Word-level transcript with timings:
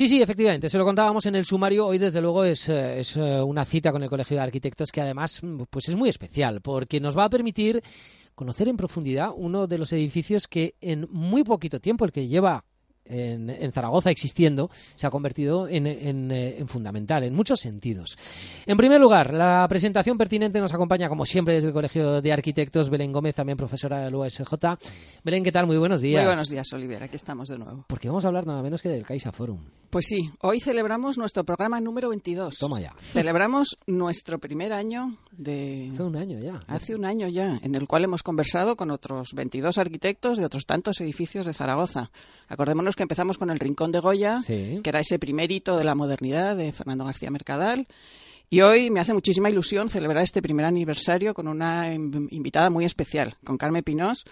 Sí, 0.00 0.08
sí, 0.08 0.22
efectivamente, 0.22 0.70
se 0.70 0.78
lo 0.78 0.86
contábamos 0.86 1.26
en 1.26 1.34
el 1.34 1.44
sumario. 1.44 1.86
Hoy, 1.86 1.98
desde 1.98 2.22
luego, 2.22 2.42
es, 2.42 2.70
eh, 2.70 3.00
es 3.00 3.18
eh, 3.18 3.42
una 3.42 3.66
cita 3.66 3.92
con 3.92 4.02
el 4.02 4.08
Colegio 4.08 4.34
de 4.34 4.42
Arquitectos 4.42 4.90
que 4.90 5.02
además 5.02 5.42
mm, 5.42 5.64
pues 5.68 5.90
es 5.90 5.94
muy 5.94 6.08
especial 6.08 6.62
porque 6.62 7.00
nos 7.00 7.18
va 7.18 7.24
a 7.24 7.28
permitir 7.28 7.82
conocer 8.34 8.68
en 8.68 8.78
profundidad 8.78 9.28
uno 9.36 9.66
de 9.66 9.76
los 9.76 9.92
edificios 9.92 10.48
que 10.48 10.74
en 10.80 11.06
muy 11.10 11.44
poquito 11.44 11.80
tiempo, 11.80 12.06
el 12.06 12.12
que 12.12 12.26
lleva 12.28 12.64
en, 13.04 13.72
Zaragoza 13.72 14.10
existiendo, 14.10 14.70
se 14.96 15.06
ha 15.06 15.10
convertido 15.10 15.68
en, 15.68 15.86
eh, 15.86 16.56
en, 16.58 16.66
fundamental 16.66 17.22
en 17.24 17.34
muchos 17.34 17.60
sentidos. 17.60 18.16
En 18.64 18.78
primer 18.78 19.02
lugar, 19.02 19.34
la 19.34 19.66
presentación 19.68 20.16
pertinente 20.16 20.60
nos 20.60 20.72
acompaña, 20.72 21.10
como 21.10 21.26
siempre, 21.26 21.52
desde 21.52 21.68
el 21.68 21.74
Colegio 21.74 22.22
de 22.22 22.32
Arquitectos, 22.32 22.88
Belén 22.88 23.12
Gómez, 23.12 23.34
también 23.34 23.58
profesora 23.58 24.00
del 24.00 24.14
USJ. 24.14 24.54
Belén, 25.22 25.44
¿qué 25.44 25.52
tal? 25.52 25.66
Muy 25.66 25.76
buenos 25.76 26.00
días. 26.00 26.22
Muy 26.22 26.28
buenos 26.28 26.48
días, 26.48 26.72
Oliver. 26.72 27.02
Aquí 27.02 27.16
estamos 27.16 27.48
de 27.50 27.58
nuevo. 27.58 27.84
Porque 27.86 28.08
vamos 28.08 28.24
a 28.24 28.28
hablar 28.28 28.46
nada 28.46 28.62
menos 28.62 28.80
que 28.80 28.88
del 28.88 29.04
Caixa 29.04 29.30
Forum. 29.30 29.60
Pues 29.90 30.06
sí, 30.06 30.30
hoy 30.40 30.60
celebramos 30.60 31.18
nuestro 31.18 31.42
programa 31.42 31.80
número 31.80 32.10
22. 32.10 32.58
Toma 32.58 32.80
ya. 32.80 32.94
Celebramos 33.00 33.76
nuestro 33.88 34.38
primer 34.38 34.72
año 34.72 35.16
de... 35.32 35.90
Hace 35.92 36.02
un 36.04 36.16
año 36.16 36.38
ya. 36.38 36.60
Hace 36.68 36.94
un 36.94 37.04
año 37.04 37.26
ya, 37.26 37.58
en 37.60 37.74
el 37.74 37.88
cual 37.88 38.04
hemos 38.04 38.22
conversado 38.22 38.76
con 38.76 38.92
otros 38.92 39.30
22 39.34 39.78
arquitectos 39.78 40.38
de 40.38 40.44
otros 40.44 40.64
tantos 40.64 41.00
edificios 41.00 41.44
de 41.44 41.54
Zaragoza. 41.54 42.12
Acordémonos 42.46 42.94
que 42.94 43.02
empezamos 43.02 43.36
con 43.36 43.50
el 43.50 43.58
Rincón 43.58 43.90
de 43.90 43.98
Goya, 43.98 44.40
que 44.46 44.80
era 44.84 45.00
ese 45.00 45.18
primer 45.18 45.50
hito 45.50 45.76
de 45.76 45.82
la 45.82 45.96
modernidad 45.96 46.56
de 46.56 46.72
Fernando 46.72 47.04
García 47.04 47.32
Mercadal. 47.32 47.88
Y 48.48 48.60
hoy 48.60 48.90
me 48.90 49.00
hace 49.00 49.12
muchísima 49.12 49.50
ilusión 49.50 49.88
celebrar 49.88 50.22
este 50.22 50.40
primer 50.40 50.66
aniversario 50.66 51.34
con 51.34 51.48
una 51.48 51.92
invitada 51.92 52.70
muy 52.70 52.84
especial, 52.84 53.34
con 53.42 53.58
Carmen 53.58 53.82
Pinós, 53.82 54.24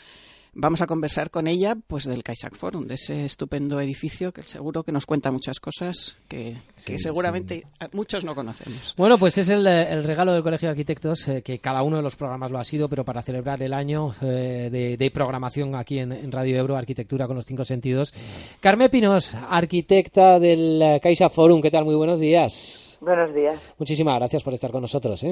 Vamos 0.61 0.83
a 0.83 0.89
conversar 0.89 1.31
con 1.31 1.47
ella 1.47 1.77
pues 1.87 2.03
del 2.03 2.25
Caixa 2.25 2.51
Forum, 2.51 2.89
de 2.89 2.95
ese 2.95 3.25
estupendo 3.25 3.81
edificio 3.81 4.33
que 4.33 4.43
seguro 4.43 4.83
que 4.83 4.91
nos 4.91 5.07
cuenta 5.07 5.31
muchas 5.31 5.61
cosas 5.61 6.17
que, 6.27 6.57
seguramente 6.77 7.63
muchos 7.93 8.25
no 8.25 8.35
conocemos. 8.35 8.93
Bueno, 8.97 9.19
pues 9.19 9.39
es 9.39 9.51
el, 9.51 9.63
regalo 10.03 10.33
del 10.33 10.43
Colegio 10.43 10.67
de 10.67 10.71
Arquitectos, 10.71 11.29
eh, 11.29 11.43
que 11.43 11.61
cada 11.61 11.85
uno 11.85 11.99
de 11.99 12.03
los 12.03 12.17
programas 12.17 12.51
lo 12.51 12.59
ha 12.59 12.65
sido, 12.65 12.89
pero 12.89 13.05
para 13.05 13.23
celebrar 13.23 13.63
el 13.63 13.73
año 13.73 14.17
eh, 14.21 14.97
de, 14.99 15.11
programación 15.13 15.77
aquí 15.77 16.01
en, 16.01 16.33
Radio 16.33 16.57
Euro, 16.57 16.77
Arquitectura 16.77 17.29
con 17.29 17.37
los 17.37 17.45
cinco 17.45 17.65
sentidos. 17.65 18.13
Carmen 18.59 18.91
Pinos, 18.91 19.37
arquitecta 19.37 20.41
del 20.41 20.83
eh, 20.83 21.01
Caixa 21.01 21.31
Forum, 21.31 21.63
¿qué 21.63 21.71
tal? 21.71 21.85
Muy 21.85 21.95
buenos 21.95 22.19
días. 22.19 22.99
Buenos 23.01 23.33
días. 23.33 23.75
Muchísimas 23.79 24.17
gracias 24.17 24.43
por 24.43 24.55
estar 24.55 24.73
con 24.73 24.83
nosotros. 24.83 25.25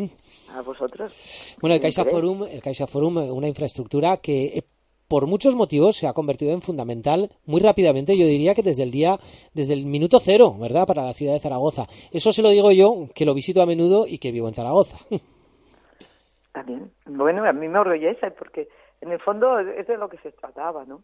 A 0.55 0.62
vosotros. 0.62 1.12
Bueno, 1.61 1.74
el 1.74 1.80
Caixa 1.80 2.05
Forum, 2.05 2.44
el 2.44 2.62
Caixa 2.62 2.86
Forum, 2.86 3.16
una 3.16 3.48
infraestructura 3.48 4.18
que 4.18 4.62
por 5.08 5.26
muchos 5.26 5.54
motivos 5.54 5.96
se 5.96 6.06
ha 6.06 6.12
convertido 6.12 6.52
en 6.52 6.62
fundamental 6.62 7.30
muy 7.44 7.60
rápidamente, 7.60 8.16
yo 8.16 8.26
diría 8.26 8.54
que 8.54 8.62
desde 8.62 8.82
el 8.82 8.90
día, 8.90 9.18
desde 9.54 9.74
el 9.74 9.86
minuto 9.86 10.18
cero, 10.20 10.54
¿verdad?, 10.58 10.86
para 10.86 11.04
la 11.04 11.12
ciudad 11.12 11.34
de 11.34 11.40
Zaragoza. 11.40 11.86
Eso 12.12 12.32
se 12.32 12.42
lo 12.42 12.50
digo 12.50 12.72
yo, 12.72 13.08
que 13.14 13.24
lo 13.24 13.34
visito 13.34 13.62
a 13.62 13.66
menudo 13.66 14.06
y 14.06 14.18
que 14.18 14.32
vivo 14.32 14.48
en 14.48 14.54
Zaragoza. 14.54 14.98
También. 16.52 16.90
Bueno, 17.04 17.44
a 17.44 17.52
mí 17.52 17.68
me 17.68 17.78
orgullece 17.78 18.30
porque 18.30 18.68
en 19.00 19.12
el 19.12 19.20
fondo 19.20 19.58
es 19.58 19.86
de 19.86 19.96
lo 19.98 20.08
que 20.08 20.16
se 20.18 20.32
trataba, 20.32 20.84
¿no? 20.84 21.02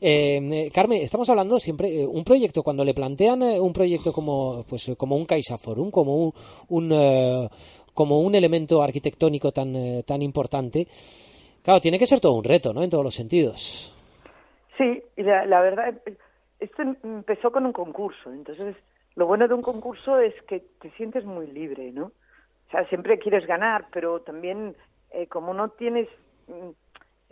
Eh, 0.00 0.70
Carmen, 0.74 1.00
estamos 1.00 1.28
hablando 1.30 1.58
siempre 1.58 2.02
eh, 2.02 2.06
un 2.06 2.24
proyecto 2.24 2.62
cuando 2.62 2.84
le 2.84 2.92
plantean 2.92 3.42
eh, 3.42 3.60
un 3.60 3.72
proyecto 3.72 4.12
como 4.12 4.64
pues 4.68 4.92
como 4.98 5.16
un 5.16 5.24
CaixaForum, 5.24 5.90
como 5.90 6.26
un, 6.26 6.32
un 6.68 7.48
como 7.94 8.20
un 8.20 8.34
elemento 8.34 8.82
arquitectónico 8.82 9.50
tan 9.50 10.02
tan 10.02 10.20
importante, 10.22 10.86
Claro, 11.62 11.80
tiene 11.80 11.98
que 11.98 12.06
ser 12.06 12.20
todo 12.20 12.34
un 12.34 12.44
reto, 12.44 12.72
¿no? 12.72 12.82
En 12.82 12.90
todos 12.90 13.04
los 13.04 13.14
sentidos. 13.14 13.94
Sí, 14.78 15.02
y 15.16 15.22
la, 15.22 15.60
verdad, 15.60 15.94
esto 16.58 16.82
empezó 17.02 17.52
con 17.52 17.66
un 17.66 17.72
concurso. 17.72 18.32
Entonces, 18.32 18.76
lo 19.14 19.26
bueno 19.26 19.46
de 19.46 19.54
un 19.54 19.62
concurso 19.62 20.18
es 20.18 20.34
que 20.48 20.60
te 20.80 20.90
sientes 20.92 21.24
muy 21.24 21.46
libre, 21.46 21.92
¿no? 21.92 22.04
O 22.06 22.70
sea, 22.70 22.88
siempre 22.88 23.18
quieres 23.18 23.46
ganar, 23.46 23.88
pero 23.92 24.20
también 24.20 24.74
eh, 25.10 25.26
como 25.26 25.52
no 25.52 25.70
tienes 25.70 26.08
mm, 26.46 26.70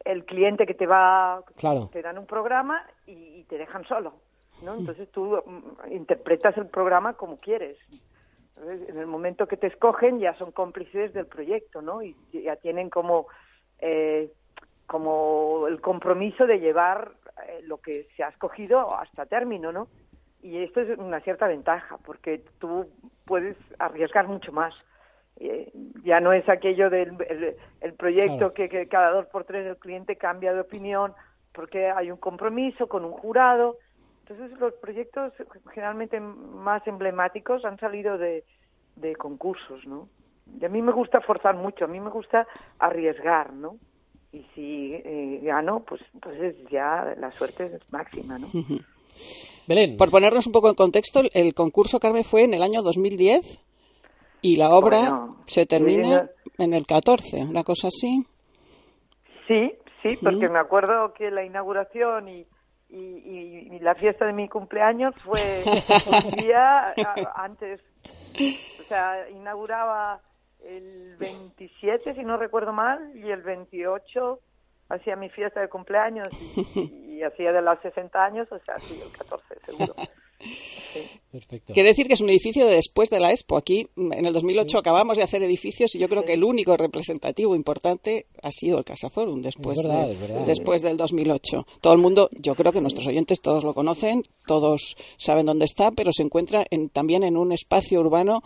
el 0.05 0.25
cliente 0.25 0.67
que 0.67 0.75
te 0.75 0.87
va, 0.87 1.43
claro. 1.57 1.89
te 1.93 2.03
dan 2.03 2.19
un 2.19 2.27
programa 2.27 2.85
y, 3.07 3.45
te 3.45 3.57
dejan 3.57 3.85
solo, 3.85 4.15
¿no? 4.63 4.75
Mm. 4.75 4.81
Entonces 4.81 5.11
tú 5.11 5.39
mm, 5.47 5.93
interpretas 5.93 6.57
el 6.59 6.67
programa 6.67 7.15
como 7.15 7.39
quieres. 7.39 7.79
en 8.61 8.99
el 8.99 9.07
momento 9.07 9.47
que 9.47 9.57
te 9.57 9.69
escogen 9.69 10.19
ya 10.19 10.35
son 10.35 10.53
cómplices 10.53 11.15
del 11.15 11.27
proyecto, 11.27 11.81
¿no? 11.81 12.03
Y 12.03 12.15
ya 12.33 12.57
tienen 12.57 12.91
como 12.91 13.29
eh, 13.81 14.31
como 14.87 15.67
el 15.69 15.81
compromiso 15.81 16.47
de 16.47 16.61
llevar 16.61 17.13
eh, 17.47 17.61
lo 17.65 17.79
que 17.79 18.09
se 18.17 18.25
ha 18.25 18.29
escogido 18.29 18.95
hasta 18.97 19.27
término, 19.27 19.71
¿no? 19.73 19.89
Y 20.43 20.59
esto 20.59 20.81
es 20.81 20.99
una 20.99 21.21
cierta 21.21 21.47
ventaja, 21.47 21.99
porque 22.05 22.43
tú 22.59 22.89
puedes 23.25 23.57
arriesgar 23.79 24.27
mucho 24.29 24.53
más. 24.53 24.75
Eh, 25.37 25.71
ya 26.03 26.21
no 26.21 26.33
es 26.33 26.49
aquello 26.49 26.91
del 26.91 27.17
el, 27.81 27.95
proyecto 27.95 28.53
que, 28.55 28.89
cada 28.89 29.11
dos 29.11 29.27
por 29.27 29.45
tres 29.45 29.67
el 29.67 29.77
cliente 29.77 30.17
cambia 30.17 30.53
de 30.53 30.61
opinión 30.61 31.13
porque 31.53 31.91
hay 31.91 32.11
un 32.11 32.17
compromiso 32.17 32.89
con 32.89 33.05
un 33.05 33.13
jurado. 33.13 33.77
Entonces 34.27 34.59
los 34.59 34.75
proyectos 34.75 35.33
generalmente 35.73 36.21
más 36.21 36.87
emblemáticos 36.87 37.65
han 37.65 37.79
salido 37.79 38.19
de, 38.19 38.45
de 38.97 39.15
concursos, 39.17 39.87
¿no? 39.87 40.09
Y 40.61 40.65
a 40.65 40.69
mí 40.69 40.83
me 40.83 40.93
gusta 40.93 41.21
forzar 41.21 41.57
mucho, 41.57 41.85
a 41.85 41.89
mí 41.89 42.01
me 42.01 42.11
gusta 42.11 42.47
arriesgar, 42.79 43.53
¿no? 43.53 43.77
Y 44.33 44.45
si 44.55 44.95
eh, 44.95 45.41
gano, 45.43 45.81
pues 45.81 46.03
entonces 46.13 46.57
ya 46.71 47.15
la 47.19 47.31
suerte 47.33 47.67
es 47.67 47.93
máxima, 47.93 48.39
¿no? 48.39 48.49
Belén. 49.67 49.97
Por 49.97 50.11
ponernos 50.11 50.47
un 50.47 50.53
poco 50.53 50.69
en 50.69 50.75
contexto, 50.75 51.21
el 51.33 51.55
concurso, 51.55 52.01
Carmen, 52.01 52.25
fue 52.25 52.45
en 52.45 52.55
el 52.55 52.63
año 52.63 52.83
2010 52.83 53.61
y 54.41 54.57
la 54.57 54.71
obra 54.71 55.29
se 55.47 55.67
termina 55.67 56.31
en 56.59 56.75
el 56.75 56.87
14, 56.87 57.45
una 57.45 57.65
cosa 57.65 57.89
así. 57.89 58.25
Sí, 59.47 59.73
sí, 60.03 60.19
porque 60.23 60.49
me 60.49 60.59
acuerdo 60.59 61.13
que 61.13 61.31
la 61.31 61.45
inauguración 61.45 62.29
y, 62.29 62.47
y, 62.89 63.79
la 63.81 63.95
fiesta 63.95 64.27
de 64.27 64.33
mi 64.33 64.49
cumpleaños 64.49 65.15
fue 65.23 65.65
un 66.27 66.37
día 66.37 66.95
antes, 67.35 67.81
o 68.81 68.89
sea, 68.89 69.29
inauguraba 69.31 70.21
el 70.65 71.17
27, 71.19 72.15
si 72.15 72.23
no 72.23 72.37
recuerdo 72.37 72.73
mal, 72.73 73.13
y 73.17 73.31
el 73.31 73.43
28 73.43 74.41
hacía 74.89 75.17
mi 75.17 75.29
fiesta 75.29 75.61
de 75.61 75.69
cumpleaños 75.69 76.29
y, 76.75 77.23
hacía 77.23 77.53
de 77.53 77.63
los 77.63 77.79
60 77.81 78.25
años, 78.25 78.49
o 78.51 78.59
sea, 78.59 78.79
sí, 78.79 79.01
el 79.03 79.11
14, 79.17 79.45
seguro. 79.67 79.95
Quiere 81.67 81.89
decir 81.89 82.07
que 82.07 82.15
es 82.15 82.21
un 82.21 82.31
edificio 82.31 82.67
de 82.67 82.75
después 82.75 83.11
de 83.11 83.19
la 83.19 83.31
Expo. 83.31 83.57
Aquí, 83.57 83.89
en 83.97 84.25
el 84.25 84.33
2008, 84.33 84.79
acabamos 84.79 85.17
de 85.17 85.25
hacer 85.25 85.43
edificios 85.43 85.95
y 85.95 85.99
yo 85.99 86.09
creo 86.09 86.25
que 86.25 86.35
el 86.35 86.45
único 86.45 86.77
representativo 86.77 87.57
importante 87.57 88.27
ha 88.43 88.53
sido 88.53 88.79
el 88.79 88.85
Casa 88.85 89.11
Forum 89.11 89.43
después, 89.43 89.79
después 90.47 90.83
del 90.83 90.97
2008. 90.97 91.67
Todo 91.81 91.93
el 91.93 91.99
mundo, 91.99 92.31
yo 92.33 92.55
creo 92.55 92.73
que 92.73 92.81
nuestros 92.81 93.07
oyentes 93.09 93.41
todos 93.41 93.65
lo 93.65 93.75
conocen, 93.75 94.23
todos 94.47 94.97
saben 95.17 95.47
dónde 95.47 95.65
está, 95.65 95.91
pero 95.91 96.13
se 96.13 96.23
encuentra 96.23 96.65
en, 96.71 96.89
también 96.89 97.25
en 97.25 97.37
un 97.37 97.53
espacio 97.53 98.01
urbano 98.01 98.43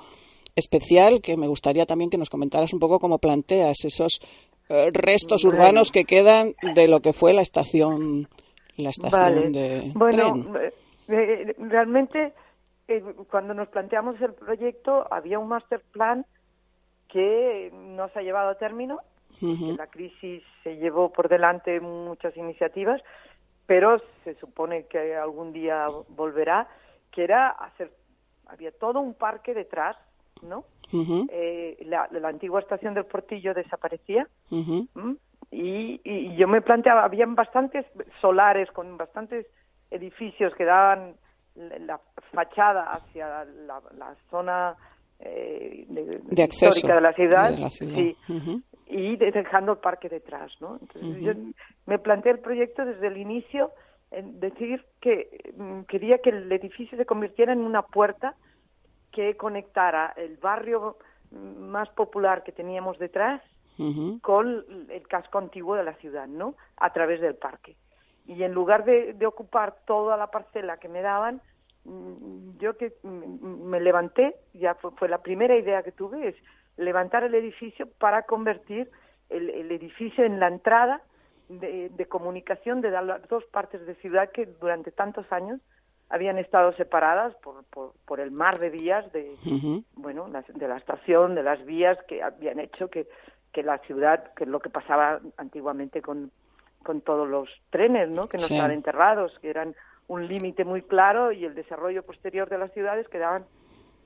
especial 0.56 1.20
que 1.22 1.36
me 1.36 1.46
gustaría 1.46 1.86
también 1.86 2.10
que 2.10 2.18
nos 2.18 2.30
comentaras 2.30 2.72
un 2.72 2.80
poco 2.80 2.98
cómo 2.98 3.18
planteas 3.18 3.84
esos 3.84 4.20
eh, 4.68 4.90
restos 4.92 5.44
urbanos 5.44 5.90
que 5.90 6.04
quedan 6.04 6.54
de 6.74 6.88
lo 6.88 7.00
que 7.00 7.12
fue 7.12 7.32
la 7.32 7.42
estación 7.42 8.28
la 8.76 8.90
estación 8.90 9.52
de 9.52 9.92
bueno, 9.94 10.58
eh, 10.58 10.72
eh, 11.08 11.54
realmente 11.58 12.32
cuando 13.30 13.54
nos 13.54 13.68
planteamos 13.68 14.20
el 14.20 14.34
proyecto 14.34 15.06
había 15.10 15.38
un 15.38 15.48
master 15.48 15.80
plan 15.92 16.26
que 17.08 17.70
no 17.72 18.08
se 18.10 18.18
ha 18.18 18.22
llevado 18.22 18.50
a 18.50 18.58
término 18.58 18.98
la 19.40 19.88
crisis 19.88 20.42
se 20.62 20.76
llevó 20.76 21.10
por 21.10 21.28
delante 21.28 21.80
muchas 21.80 22.36
iniciativas 22.36 23.02
pero 23.66 24.00
se 24.22 24.34
supone 24.34 24.86
que 24.86 25.16
algún 25.16 25.52
día 25.52 25.88
volverá 26.08 26.68
que 27.10 27.24
era 27.24 27.48
hacer 27.48 27.90
había 28.46 28.70
todo 28.72 29.00
un 29.00 29.14
parque 29.14 29.54
detrás 29.54 29.96
¿no? 30.42 30.64
Eh, 30.92 31.78
la, 31.86 32.08
antigua 32.28 32.60
estación 32.60 32.92
del 32.92 33.06
Portillo 33.06 33.54
desaparecía 33.54 34.28
y, 35.50 36.36
yo 36.36 36.48
me 36.48 36.60
planteaba, 36.60 37.04
habían 37.04 37.34
bastantes 37.34 37.86
solares 38.20 38.70
con 38.72 38.96
bastantes 38.96 39.46
edificios 39.90 40.54
que 40.54 40.64
daban 40.64 41.14
la 41.54 42.00
fachada 42.32 42.92
hacia 42.92 43.44
la, 43.44 44.16
zona 44.30 44.74
eh, 45.18 45.86
de, 45.88 46.44
histórica 46.44 46.94
de 46.94 47.00
la 47.00 47.12
ciudad, 47.12 47.52
y 48.86 49.16
dejando 49.16 49.72
el 49.72 49.78
parque 49.78 50.08
detrás, 50.08 50.52
¿no? 50.60 50.78
Entonces 50.80 51.22
yo 51.22 51.32
me 51.86 51.98
planteé 51.98 52.32
el 52.32 52.40
proyecto 52.40 52.84
desde 52.84 53.06
el 53.06 53.16
inicio 53.16 53.70
en 54.10 54.40
decir 54.40 54.84
que 55.00 55.52
mm, 55.56 55.82
quería 55.82 56.18
que 56.18 56.30
el 56.30 56.50
edificio 56.52 56.98
se 56.98 57.06
convirtiera 57.06 57.52
en 57.52 57.60
una 57.60 57.82
puerta 57.82 58.34
que 59.12 59.36
conectara 59.36 60.12
el 60.16 60.36
barrio 60.38 60.96
más 61.30 61.88
popular 61.90 62.42
que 62.42 62.52
teníamos 62.52 62.98
detrás 62.98 63.40
con 64.20 64.64
el 64.90 65.08
casco 65.08 65.38
antiguo 65.38 65.74
de 65.74 65.82
la 65.82 65.94
ciudad, 65.94 66.28
¿no? 66.28 66.54
A 66.76 66.92
través 66.92 67.20
del 67.20 67.34
parque. 67.34 67.76
Y 68.26 68.42
en 68.44 68.52
lugar 68.52 68.84
de, 68.84 69.16
ocupar 69.26 69.76
toda 69.86 70.16
la 70.16 70.28
parcela 70.28 70.76
que 70.76 70.88
me 70.88 71.02
daban, 71.02 71.40
mm, 71.84 72.58
yo 72.58 72.76
que 72.76 72.92
me 73.02 73.80
levanté, 73.80 74.36
ya 74.52 74.74
fue, 74.74 75.08
la 75.08 75.22
primera 75.22 75.56
idea 75.56 75.82
que 75.82 75.90
tuve, 75.90 76.28
es 76.28 76.36
levantar 76.76 77.24
el 77.24 77.34
edificio 77.34 77.88
para 77.98 78.22
convertir 78.22 78.90
el, 79.30 79.72
edificio 79.72 80.24
en 80.24 80.38
la 80.38 80.48
entrada 80.48 81.00
de, 81.48 82.06
comunicación 82.08 82.82
de 82.82 82.90
las 82.90 83.26
dos 83.28 83.44
partes 83.46 83.84
de 83.86 83.94
ciudad 83.96 84.30
que 84.30 84.46
durante 84.46 84.92
tantos 84.92 85.30
años 85.32 85.60
habían 86.12 86.38
estado 86.38 86.74
separadas 86.74 87.34
por, 87.36 87.64
por, 88.04 88.20
el 88.20 88.30
mar 88.30 88.58
de 88.58 88.68
vías 88.68 89.10
de 89.12 89.34
bueno 89.94 90.28
de 90.28 90.68
la 90.68 90.76
estación 90.76 91.34
de 91.34 91.42
las 91.42 91.64
vías 91.64 91.98
que 92.06 92.22
habían 92.22 92.60
hecho 92.60 92.90
que, 92.90 93.08
que 93.50 93.62
la 93.62 93.78
ciudad 93.78 94.32
que 94.34 94.44
es 94.44 94.50
lo 94.50 94.60
que 94.60 94.68
pasaba 94.68 95.20
antiguamente 95.38 96.02
con, 96.02 96.30
con 96.82 97.00
todos 97.00 97.26
los 97.26 97.48
trenes 97.70 98.10
no 98.10 98.28
que 98.28 98.36
no 98.36 98.44
estaban 98.44 98.72
enterrados 98.72 99.32
que 99.40 99.48
eran 99.48 99.74
un 100.06 100.28
límite 100.28 100.66
muy 100.66 100.82
claro 100.82 101.32
y 101.32 101.46
el 101.46 101.54
desarrollo 101.54 102.02
posterior 102.02 102.50
de 102.50 102.58
las 102.58 102.70
ciudades 102.72 103.08
quedaban 103.08 103.46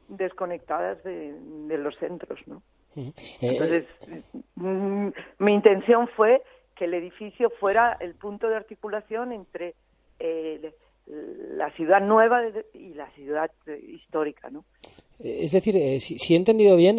desconectadas 0.06 1.02
de, 1.02 1.34
los 1.76 1.96
centros 1.98 2.38
no 2.46 2.62
eh, 2.94 3.12
entonces 3.40 3.84
mm, 4.54 5.08
mi 5.40 5.54
intención 5.54 6.06
fue 6.14 6.40
que 6.76 6.84
el 6.84 6.94
edificio 6.94 7.50
fuera 7.58 7.96
el 7.98 8.14
punto 8.14 8.48
de 8.48 8.54
articulación 8.54 9.32
entre 9.32 9.74
eh, 10.20 10.72
la 11.06 11.70
ciudad 11.72 12.00
nueva 12.00 12.40
y 12.74 12.94
la 12.94 13.08
ciudad 13.10 13.50
eh, 13.66 13.80
histórica, 13.88 14.50
¿no? 14.50 14.64
Eh, 15.20 15.44
es 15.44 15.52
decir, 15.52 15.76
eh, 15.76 16.00
si, 16.00 16.34
he 16.34 16.36
entendido 16.36 16.76
bien, 16.76 16.96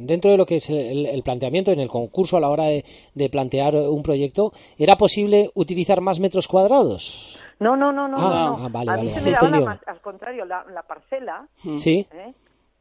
dentro 0.00 0.30
de 0.30 0.36
lo 0.36 0.46
que 0.46 0.56
es 0.56 0.70
el, 0.70 1.22
planteamiento 1.22 1.70
en 1.70 1.80
el 1.80 1.88
concurso 1.88 2.36
a 2.36 2.40
la 2.40 2.48
hora 2.48 2.64
de, 2.64 3.28
plantear 3.30 3.76
un 3.76 4.02
proyecto, 4.02 4.52
¿era 4.78 4.96
posible 4.96 5.50
utilizar 5.54 6.00
más 6.00 6.18
metros 6.18 6.48
cuadrados? 6.48 7.38
No, 7.60 7.76
no, 7.76 7.92
no, 7.92 8.08
no. 8.08 8.16
Ah, 8.18 8.56
no. 8.58 8.66
Ah, 8.66 8.68
vale, 8.70 8.90
a 8.90 8.96
mí 8.96 9.10
se 9.10 9.20
me 9.20 9.32
daba 9.32 9.78
al 9.86 10.00
contrario, 10.00 10.44
la, 10.46 10.82
parcela. 10.88 11.46
Sí. 11.76 12.06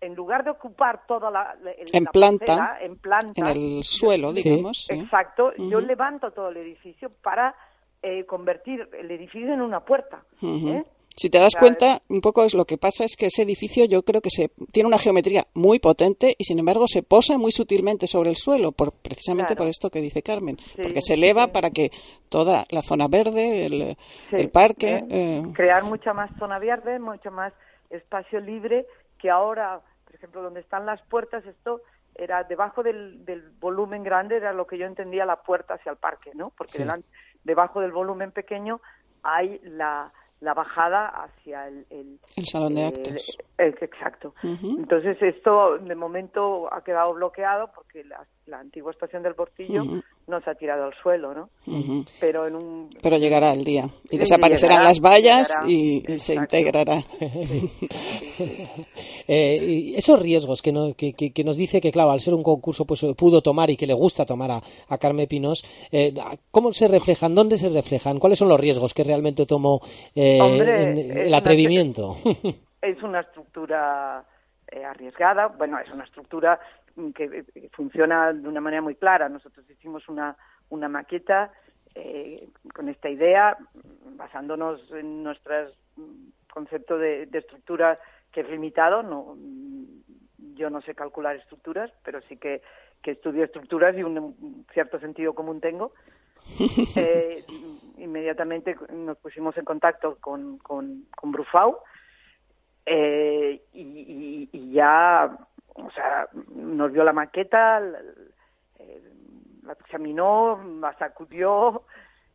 En 0.01 0.15
lugar 0.15 0.45
de 0.45 0.51
ocupar 0.51 1.05
toda 1.05 1.29
la, 1.29 1.55
en, 1.91 2.05
planta, 2.05 2.77
en 2.79 2.97
planta, 2.97 3.33
en 3.35 3.45
el 3.45 3.83
suelo, 3.83 4.31
digamos. 4.31 4.89
Exacto. 4.89 5.51
Yo 5.57 5.81
levanto 5.81 6.31
todo 6.31 6.47
el 6.47 6.57
edificio 6.57 7.11
para 7.21 7.53
eh, 8.01 8.25
convertir 8.25 8.87
el 8.97 9.11
edificio 9.11 9.53
en 9.53 9.61
una 9.61 9.81
puerta. 9.81 10.23
¿eh? 10.41 10.83
Si 11.19 11.29
te 11.29 11.37
das 11.37 11.53
cuenta, 11.59 12.01
un 12.07 12.21
poco 12.21 12.45
es 12.45 12.53
lo 12.53 12.63
que 12.63 12.77
pasa 12.77 13.03
es 13.03 13.17
que 13.17 13.25
ese 13.25 13.41
edificio 13.41 13.83
yo 13.83 14.03
creo 14.03 14.21
que 14.21 14.29
se 14.29 14.51
tiene 14.71 14.87
una 14.87 14.97
geometría 14.97 15.47
muy 15.53 15.79
potente 15.79 16.33
y 16.37 16.45
sin 16.45 16.59
embargo 16.59 16.87
se 16.87 17.03
posa 17.03 17.37
muy 17.37 17.51
sutilmente 17.51 18.07
sobre 18.07 18.29
el 18.29 18.37
suelo, 18.37 18.71
por, 18.71 18.93
precisamente 18.93 19.53
por 19.53 19.67
esto 19.67 19.89
que 19.89 19.99
dice 19.99 20.21
Carmen, 20.21 20.55
porque 20.81 21.01
se 21.01 21.15
eleva 21.15 21.47
para 21.47 21.71
que 21.71 21.91
toda 22.29 22.65
la 22.69 22.81
zona 22.81 23.09
verde, 23.09 23.65
el, 23.65 24.49
parque... 24.49 25.03
Eh, 25.09 25.43
crear 25.53 25.83
mucha 25.83 26.13
más 26.13 26.31
zona 26.39 26.57
verde, 26.57 26.99
mucho 26.99 27.31
más 27.31 27.51
espacio 27.89 28.39
libre 28.39 28.85
que 29.17 29.29
ahora, 29.29 29.81
por 30.05 30.15
ejemplo, 30.15 30.41
donde 30.41 30.61
están 30.61 30.85
las 30.85 31.01
puertas, 31.01 31.45
esto 31.45 31.81
era 32.15 32.43
debajo 32.43 32.83
del, 32.83 33.25
volumen 33.59 34.03
grande, 34.03 34.37
era 34.37 34.53
lo 34.53 34.67
que 34.67 34.77
yo 34.77 34.85
entendía 34.85 35.25
la 35.25 35.41
puerta 35.41 35.73
hacia 35.73 35.91
el 35.91 35.97
parque, 35.97 36.31
¿no? 36.33 36.51
Porque 36.51 36.77
delante 36.77 37.07
debajo 37.43 37.81
del 37.81 37.91
volumen 37.91 38.31
pequeño 38.31 38.81
hay 39.23 39.59
la, 39.63 40.11
la 40.41 40.53
bajada 40.53 41.07
hacia 41.07 41.67
el, 41.67 41.85
el, 41.89 42.19
salón 42.45 42.75
de 42.75 42.85
actos. 42.85 43.37
exacto. 43.57 44.33
Entonces 44.43 45.17
esto 45.21 45.77
de 45.77 45.95
momento 45.95 46.73
ha 46.73 46.83
quedado 46.83 47.13
bloqueado 47.13 47.71
porque 47.73 48.03
la, 48.03 48.25
la 48.45 48.59
antigua 48.59 48.91
estación 48.91 49.23
del 49.23 49.35
Portillo 49.35 49.83
se 50.41 50.49
ha 50.49 50.55
tirado 50.55 50.85
al 50.85 50.93
suelo, 51.01 51.33
¿no? 51.33 51.49
Pero 52.19 52.47
en 52.47 52.55
un 52.55 52.89
pero 53.01 53.17
llegará 53.17 53.51
el 53.51 53.63
día 53.63 53.89
y 54.09 54.17
desaparecerán 54.17 54.83
las 54.83 54.99
vallas 54.99 55.49
y, 55.67 56.03
se 56.17 56.35
integrará. 56.35 57.03
Eh, 59.31 59.93
esos 59.95 60.19
riesgos 60.19 60.59
que, 60.63 60.71
que, 61.13 61.43
nos 61.43 61.55
dice 61.55 61.79
que 61.79 61.91
claro 61.91 62.09
al 62.09 62.19
ser 62.19 62.33
un 62.33 62.41
concurso 62.41 62.85
pues 62.85 63.05
pudo 63.15 63.43
tomar 63.43 63.69
y 63.69 63.77
que 63.77 63.85
le 63.85 63.93
gusta 63.93 64.25
tomar 64.25 64.49
a, 64.49 64.61
a 64.87 64.97
Carmen 64.97 65.27
Pinos, 65.27 65.63
eh, 65.91 66.15
¿cómo 66.49 66.73
se 66.73 66.87
reflejan? 66.87 67.35
¿Dónde 67.35 67.57
se 67.57 67.69
reflejan? 67.69 68.17
¿Cuáles 68.17 68.39
son 68.39 68.49
los 68.49 68.59
riesgos 68.59 68.95
que 68.95 69.03
realmente 69.03 69.45
tomó 69.45 69.81
eh, 70.15 71.13
el 71.15 71.33
atrevimiento? 71.33 72.17
es 72.81 73.03
una 73.03 73.21
estructura 73.21 74.25
arriesgada, 74.85 75.47
bueno, 75.47 75.79
es 75.79 75.89
una 75.91 76.03
estructura 76.03 76.59
que 77.15 77.69
funciona 77.71 78.33
de 78.33 78.47
una 78.47 78.61
manera 78.61 78.81
muy 78.81 78.95
clara. 78.95 79.29
Nosotros 79.29 79.69
hicimos 79.69 80.07
una, 80.09 80.35
una 80.69 80.89
maqueta 80.89 81.51
eh, 81.95 82.47
con 82.73 82.89
esta 82.89 83.09
idea, 83.09 83.57
basándonos 84.15 84.81
en 84.91 85.23
nuestro 85.23 85.53
concepto 86.53 86.97
de, 86.97 87.27
estructura 87.31 87.99
que 88.31 88.41
es 88.41 88.49
limitado. 88.49 89.01
No, 89.01 89.35
yo 90.55 90.69
no 90.69 90.81
sé 90.81 90.93
calcular 90.93 91.35
estructuras, 91.35 91.91
pero 92.03 92.21
sí 92.23 92.37
que, 92.37 92.61
que 93.01 93.11
estudio 93.11 93.43
estructuras 93.43 93.95
y 93.97 94.03
un, 94.03 94.65
cierto 94.73 94.99
sentido 94.99 95.33
común 95.33 95.61
tengo. 95.61 95.93
Eh, 96.95 97.45
inmediatamente 97.97 98.75
nos 98.91 99.17
pusimos 99.17 99.55
en 99.57 99.65
contacto 99.65 100.17
con, 100.19 100.57
con, 100.57 101.05
con 101.15 101.31
Brufau 101.31 101.77
eh, 102.91 103.61
y, 103.73 104.49
y, 104.51 104.71
ya 104.71 105.29
o 105.75 105.91
sea, 105.91 106.27
nos 106.55 106.91
vio 106.91 107.03
la 107.03 107.13
maqueta, 107.13 107.79
la, 107.79 107.99
examinó, 109.79 110.59
la 110.81 110.97
sacudió 110.97 111.83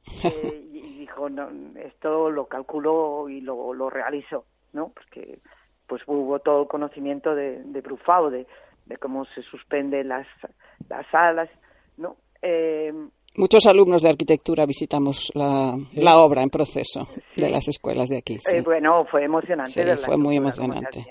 eh, 0.24 0.68
y 0.72 1.00
dijo, 1.00 1.28
no, 1.28 1.48
esto 1.80 2.30
lo 2.30 2.46
calculó 2.46 3.28
y 3.28 3.40
lo, 3.40 3.74
lo 3.74 3.90
realizó, 3.90 4.46
¿no? 4.72 4.90
Porque 4.90 5.40
pues 5.88 6.02
hubo 6.06 6.38
todo 6.38 6.62
el 6.62 6.68
conocimiento 6.68 7.34
de, 7.34 7.62
de 7.64 7.80
Brufao, 7.80 8.30
de, 8.30 8.46
de 8.86 8.96
cómo 8.96 9.24
se 9.26 9.42
suspenden 9.42 10.08
las, 10.08 10.26
las 10.88 11.12
alas, 11.12 11.50
¿no? 11.96 12.16
Eh, 12.40 12.92
Muchos 13.36 13.66
alumnos 13.66 14.02
de 14.02 14.10
arquitectura 14.10 14.64
visitamos 14.64 15.32
la, 15.34 15.74
la 15.94 16.18
obra 16.18 16.42
en 16.42 16.50
proceso 16.50 17.08
de 17.34 17.50
las 17.50 17.66
escuelas 17.66 18.08
de 18.08 18.18
aquí. 18.18 18.38
Eh, 18.52 18.62
bueno, 18.62 19.04
fue 19.06 19.24
emocionante. 19.24 19.96
fue 19.96 20.16
muy 20.16 20.36
emocionante. 20.36 21.04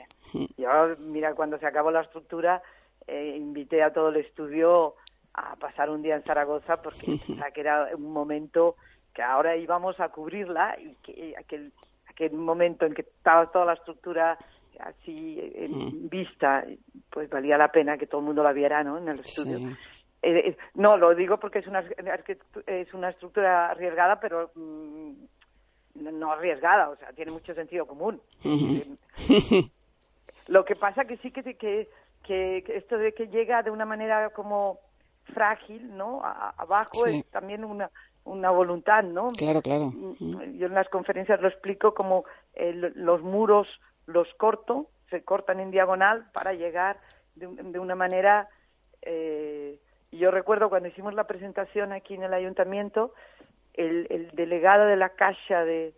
Yo, 0.57 0.67
mira, 0.99 1.35
cuando 1.35 1.57
se 1.59 1.67
acabó 1.67 1.91
la 1.91 2.01
estructura, 2.01 2.61
eh, 3.07 3.35
invité 3.37 3.83
a 3.83 3.91
todo 3.91 4.09
el 4.09 4.17
estudio 4.17 4.95
a 5.33 5.55
pasar 5.57 5.89
un 5.89 6.01
día 6.01 6.15
en 6.15 6.23
Zaragoza 6.23 6.77
porque 6.81 7.19
pensaba 7.27 7.51
que 7.51 7.61
era 7.61 7.89
un 7.95 8.13
momento 8.13 8.75
que 9.13 9.21
ahora 9.21 9.57
íbamos 9.57 9.99
a 9.99 10.09
cubrirla 10.09 10.77
y 10.79 10.95
que 11.03 11.35
aquel, 11.37 11.73
aquel 12.07 12.31
momento 12.33 12.85
en 12.85 12.93
que 12.93 13.01
estaba 13.01 13.51
toda 13.51 13.65
la 13.65 13.73
estructura 13.73 14.37
así 14.79 15.39
en 15.55 16.09
vista, 16.09 16.65
pues 17.09 17.29
valía 17.29 17.57
la 17.57 17.67
pena 17.67 17.97
que 17.97 18.07
todo 18.07 18.21
el 18.21 18.27
mundo 18.27 18.43
la 18.43 18.53
viera, 18.53 18.83
¿no? 18.83 18.97
En 18.97 19.09
el 19.09 19.19
estudio. 19.19 19.59
Eh, 20.23 20.49
eh, 20.49 20.57
no, 20.75 20.95
lo 20.95 21.13
digo 21.13 21.37
porque 21.37 21.59
es 21.59 21.67
una, 21.67 21.83
es 22.65 22.93
una 22.93 23.09
estructura 23.09 23.71
arriesgada, 23.71 24.21
pero 24.21 24.51
mm, 24.55 25.11
no 25.95 26.31
arriesgada, 26.31 26.89
o 26.89 26.95
sea, 26.95 27.11
tiene 27.11 27.31
mucho 27.31 27.53
sentido 27.53 27.85
común. 27.85 28.21
Lo 30.47 30.63
que 30.63 30.75
pasa 30.77 31.03
que 31.03 31.17
sí 31.17 31.31
que, 31.31 31.43
que, 31.55 31.89
que 32.23 32.63
esto 32.67 32.97
de 32.97 33.13
que 33.13 33.27
llega 33.27 33.63
de 33.63 33.71
una 33.71 33.85
manera 33.85 34.29
como 34.29 34.79
frágil, 35.33 35.95
¿no? 35.95 36.21
abajo 36.23 37.05
es 37.05 37.25
también 37.29 37.65
una, 37.65 37.91
una 38.23 38.49
voluntad, 38.49 39.03
¿no? 39.03 39.29
Claro, 39.31 39.61
claro. 39.61 39.91
Mm, 39.91 40.57
yo 40.57 40.67
en 40.67 40.73
las 40.73 40.87
conferencias 40.87 41.41
lo 41.41 41.49
explico 41.49 41.93
como 41.93 42.23
los 42.55 43.21
muros 43.21 43.67
los 44.05 44.33
corto, 44.35 44.87
se 45.09 45.23
cortan 45.23 45.59
en 45.59 45.71
diagonal 45.71 46.29
para 46.31 46.53
llegar 46.53 46.97
de, 47.35 47.47
de 47.47 47.79
una 47.79 47.95
manera... 47.95 48.47
Eh, 49.01 49.79
yo 50.17 50.31
recuerdo 50.31 50.69
cuando 50.69 50.89
hicimos 50.89 51.13
la 51.13 51.25
presentación 51.25 51.91
aquí 51.91 52.13
en 52.13 52.23
el 52.23 52.33
ayuntamiento, 52.33 53.13
el, 53.73 54.07
el 54.09 54.31
delegado 54.31 54.85
de 54.85 54.95
la 54.95 55.09
Caixa 55.09 55.65
de, 55.65 55.93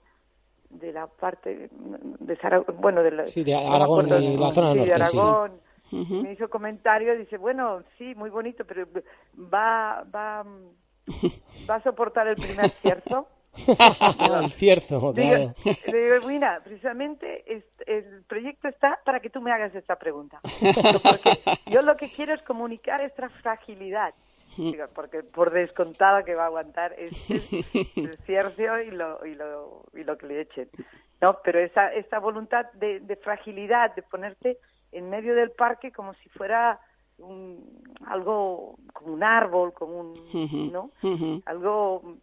de 0.69 0.91
la 0.91 1.07
parte 1.07 1.69
de 1.71 2.35
Zaragoza, 2.37 2.71
bueno, 2.73 3.03
de 3.03 3.11
la, 3.11 3.27
sí, 3.27 3.43
de 3.43 3.55
Aragón, 3.55 4.07
de 4.07 4.37
la 4.37 4.51
zona 4.51 4.73
sí, 4.73 4.85
de 4.85 4.93
Aragón. 4.93 5.65
Me 5.91 6.33
hizo 6.33 6.49
comentario, 6.49 7.17
dice, 7.17 7.37
bueno, 7.37 7.83
sí, 7.97 8.15
muy 8.15 8.29
bonito, 8.29 8.65
pero 8.65 8.87
va, 9.37 10.03
va, 10.13 10.43
va 11.69 11.75
a 11.75 11.83
soportar 11.83 12.27
el 12.27 12.35
primer 12.35 12.69
cierzo. 12.71 13.27
El 14.41 14.51
cierzo, 14.51 15.13
claro. 15.13 15.53
Digo, 15.63 16.27
mira, 16.27 16.61
precisamente 16.63 17.43
el 17.85 18.23
proyecto 18.27 18.67
está 18.67 18.99
para 19.05 19.19
que 19.19 19.29
tú 19.29 19.41
me 19.41 19.51
hagas 19.51 19.73
esta 19.75 19.95
pregunta. 19.95 20.39
Porque 21.03 21.39
yo 21.67 21.81
lo 21.81 21.95
que 21.97 22.09
quiero 22.09 22.33
es 22.33 22.41
comunicar 22.43 23.01
esta 23.01 23.29
fragilidad 23.29 24.13
porque 24.93 25.23
por 25.23 25.51
descontada 25.51 26.23
que 26.23 26.35
va 26.35 26.43
a 26.43 26.47
aguantar 26.47 26.93
es, 26.97 27.29
el 27.29 28.13
ciercio 28.25 28.81
y 28.81 28.91
lo, 28.91 29.25
y, 29.25 29.35
lo, 29.35 29.83
y 29.93 30.03
lo 30.03 30.17
que 30.17 30.27
le 30.27 30.41
echen. 30.41 30.69
No, 31.21 31.39
pero 31.43 31.59
esa, 31.59 31.93
esa 31.93 32.19
voluntad 32.19 32.71
de, 32.73 33.19
fragilidad, 33.21 33.95
de 33.95 34.03
ponerte 34.03 34.57
en 34.91 35.09
medio 35.09 35.35
del 35.35 35.51
parque 35.51 35.91
como 35.91 36.13
si 36.15 36.29
fuera 36.29 36.79
un, 37.17 37.83
algo 38.05 38.77
como 38.93 39.13
un 39.13 39.23
árbol, 39.23 39.73
como 39.73 39.99
un, 39.99 40.71
¿no? 40.71 40.91
Algo 41.45 42.17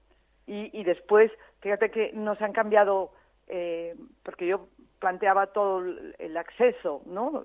y, 0.47 0.71
y 0.79 0.85
después, 0.85 1.31
fíjate 1.61 1.91
que 1.91 2.13
nos 2.13 2.41
han 2.41 2.53
cambiado, 2.53 3.13
eh, 3.49 3.95
porque 4.23 4.47
yo 4.47 4.69
planteaba 4.99 5.49
todo 5.49 5.81
el 5.81 6.37
acceso, 6.37 7.03
¿no? 7.07 7.45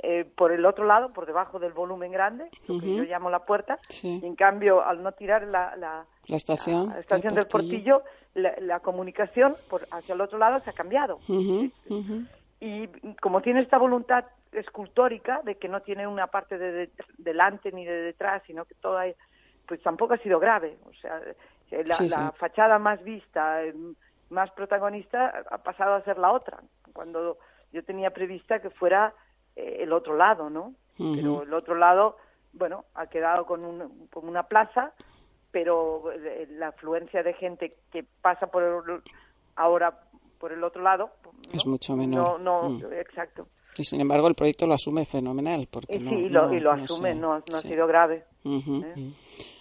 Eh, 0.00 0.24
por 0.36 0.52
el 0.52 0.64
otro 0.64 0.84
lado, 0.84 1.12
por 1.12 1.26
debajo 1.26 1.58
del 1.58 1.72
volumen 1.72 2.12
grande, 2.12 2.48
lo 2.68 2.78
que 2.78 2.94
yo 2.94 3.02
llamo 3.02 3.30
la 3.30 3.44
puerta, 3.44 3.80
y 4.00 4.24
en 4.24 4.36
cambio, 4.36 4.80
al 4.80 5.02
no 5.02 5.10
tirar 5.10 5.42
la, 5.48 5.74
la, 5.74 6.06
estación, 6.28 6.92
estación 6.96 7.34
del 7.34 7.48
portillo, 7.48 8.04
la, 8.34 8.78
comunicación 8.78 9.56
por, 9.68 9.88
hacia 9.90 10.14
el 10.14 10.20
otro 10.20 10.38
lado 10.38 10.60
se 10.60 10.70
ha 10.70 10.72
cambiado. 10.72 11.18
Y 12.60 12.86
como 13.20 13.40
tiene 13.40 13.60
esta 13.60 13.76
voluntad 13.76 14.24
escultórica 14.52 15.42
de 15.42 15.56
que 15.56 15.66
no 15.66 15.80
tiene 15.80 16.06
una 16.06 16.28
parte 16.28 16.58
de, 16.58 16.90
delante 17.16 17.72
ni 17.72 17.84
de 17.84 18.02
detrás, 18.02 18.44
sino 18.46 18.66
que 18.66 18.76
todo 18.76 18.98
hay, 18.98 19.14
pues 19.66 19.82
tampoco 19.82 20.14
ha 20.14 20.18
sido 20.18 20.38
grave. 20.38 20.76
O 20.88 20.94
sea, 21.00 21.20
eh, 21.70 21.84
la, 21.84 22.32
fachada 22.32 22.78
más 22.78 23.02
vista, 23.02 23.64
eh, 23.64 23.74
más 24.30 24.50
protagonista, 24.52 25.44
ha 25.50 25.58
pasado 25.58 25.94
a 25.94 26.04
ser 26.04 26.18
la 26.18 26.32
otra. 26.32 26.58
Cuando 26.92 27.38
yo 27.72 27.84
tenía 27.84 28.10
prevista 28.10 28.60
que 28.60 28.70
fuera 28.70 29.14
eh, 29.56 29.78
el 29.80 29.92
otro 29.92 30.16
lado, 30.16 30.50
¿no? 30.50 30.74
Pero 30.96 31.42
el 31.42 31.54
otro 31.54 31.76
lado, 31.76 32.16
bueno, 32.52 32.84
ha 32.94 33.06
quedado 33.06 33.46
con, 33.46 33.64
un, 33.64 34.08
con 34.08 34.28
una 34.28 34.42
plaza, 34.42 34.92
pero 35.52 36.10
la 36.50 36.68
afluencia 36.68 37.22
de 37.22 37.34
gente 37.34 37.76
que 37.92 38.04
pasa 38.20 38.48
por 38.48 39.02
ahora 39.54 40.00
por 40.40 40.52
el 40.52 40.64
otro 40.64 40.82
lado 40.82 41.10
es 41.52 41.66
mucho 41.66 41.94
menor. 41.94 42.40
No, 42.40 42.62
no, 42.62 42.70
mm. 42.70 42.92
exacto. 42.94 43.48
Y 43.76 43.84
sin 43.84 44.00
embargo 44.00 44.26
el 44.26 44.34
proyecto 44.34 44.66
lo 44.66 44.74
asume 44.74 45.06
fenomenal. 45.06 45.68
Porque 45.70 45.98
sí, 45.98 46.08
y 46.08 46.28
lo, 46.28 46.52
y 46.52 46.60
lo 46.60 46.72
asume, 46.72 47.14
no, 47.14 47.34
ha 47.34 47.60
sido 47.60 47.86
grave. 47.86 48.24
¿Eh? 48.44 49.12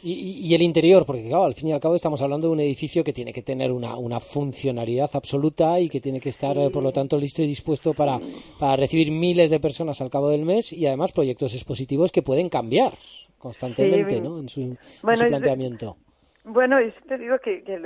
y, 0.04 0.54
el 0.54 0.62
interior, 0.62 1.06
porque 1.06 1.24
claro, 1.24 1.46
al 1.46 1.56
fin 1.56 1.70
y 1.70 1.74
al 1.74 1.80
cabo 1.80 1.96
estamos 1.96 2.22
hablando 2.22 2.48
de 2.48 2.54
un 2.54 2.60
edificio 2.60 3.04
que 3.04 3.14
tiene 3.14 3.34
que 3.34 3.42
tener 3.42 3.72
una, 3.72 3.98
una 3.98 4.20
funcionalidad 4.20 5.10
absoluta 5.14 5.80
y 5.80 5.90
que 5.90 6.02
tiene 6.02 6.20
que 6.20 6.30
estar, 6.30 6.56
por 6.72 6.84
lo 6.84 6.92
tanto, 6.92 7.18
listo 7.18 7.42
y 7.42 7.48
dispuesto 7.48 7.94
para, 7.94 8.20
para 8.60 8.76
recibir 8.76 9.12
miles 9.12 9.50
de 9.50 9.60
personas 9.60 10.02
al 10.02 10.10
cabo 10.10 10.30
del 10.30 10.46
mes 10.46 10.74
y 10.74 10.86
además 10.88 11.12
proyectos 11.12 11.54
expositivos 11.54 12.12
que 12.12 12.22
pueden 12.22 12.50
cambiar 12.50 12.94
constantemente 13.38 14.22
¿no? 14.22 14.40
en, 14.40 14.50
su, 14.50 14.78
planteamiento. 15.02 15.98
bueno, 16.44 16.82
y 16.82 16.92
te 17.08 17.18
digo 17.18 17.38
que, 17.40 17.64
que, 17.64 17.80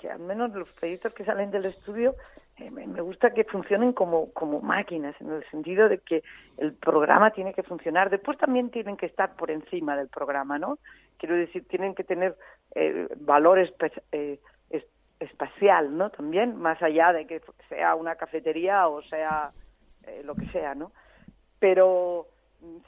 que 0.00 0.10
al 0.10 0.20
menos 0.20 0.52
los 0.52 0.68
proyectos 0.72 1.12
que 1.14 1.24
salen 1.24 1.50
del 1.50 1.66
estudio 1.66 2.14
eh, 2.56 2.70
me 2.70 3.00
gusta 3.00 3.34
que 3.34 3.44
funcionen 3.44 3.92
como, 3.92 4.32
como 4.32 4.60
máquinas, 4.60 5.14
en 5.20 5.32
el 5.32 5.44
sentido 5.50 5.88
de 5.88 5.98
que 5.98 6.22
el 6.56 6.72
programa 6.72 7.30
tiene 7.30 7.52
que 7.52 7.62
funcionar. 7.62 8.10
Después 8.10 8.38
también 8.38 8.70
tienen 8.70 8.96
que 8.96 9.06
estar 9.06 9.34
por 9.34 9.50
encima 9.50 9.96
del 9.96 10.08
programa, 10.08 10.58
¿no? 10.58 10.78
Quiero 11.18 11.34
decir, 11.34 11.66
tienen 11.66 11.94
que 11.94 12.04
tener 12.04 12.36
eh, 12.74 13.08
valor 13.16 13.58
eh, 14.12 14.40
espacial, 15.20 15.96
¿no? 15.96 16.10
También, 16.10 16.56
más 16.56 16.80
allá 16.82 17.12
de 17.12 17.26
que 17.26 17.40
sea 17.68 17.94
una 17.94 18.16
cafetería 18.16 18.88
o 18.88 19.02
sea 19.02 19.52
eh, 20.06 20.22
lo 20.24 20.34
que 20.34 20.46
sea, 20.46 20.74
¿no? 20.74 20.92
Pero 21.58 22.26